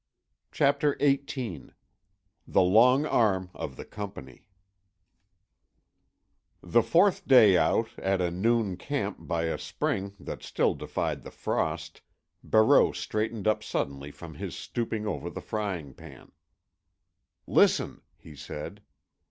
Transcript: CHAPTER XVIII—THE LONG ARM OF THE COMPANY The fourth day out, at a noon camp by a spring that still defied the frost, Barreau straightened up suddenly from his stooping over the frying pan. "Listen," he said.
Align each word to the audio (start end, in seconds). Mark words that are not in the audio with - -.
CHAPTER 0.51 0.97
XVIII—THE 0.99 1.73
LONG 2.63 3.05
ARM 3.05 3.51
OF 3.53 3.75
THE 3.75 3.85
COMPANY 3.85 4.47
The 6.63 6.81
fourth 6.81 7.27
day 7.27 7.55
out, 7.55 7.89
at 7.99 8.19
a 8.19 8.31
noon 8.31 8.77
camp 8.77 9.27
by 9.27 9.43
a 9.43 9.59
spring 9.59 10.15
that 10.19 10.41
still 10.41 10.73
defied 10.73 11.21
the 11.21 11.29
frost, 11.29 12.01
Barreau 12.43 12.91
straightened 12.93 13.47
up 13.47 13.61
suddenly 13.63 14.09
from 14.09 14.33
his 14.33 14.55
stooping 14.55 15.05
over 15.05 15.29
the 15.29 15.39
frying 15.39 15.93
pan. 15.93 16.31
"Listen," 17.45 18.01
he 18.17 18.35
said. 18.35 18.81